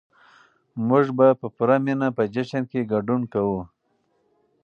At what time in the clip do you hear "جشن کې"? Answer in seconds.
2.33-2.89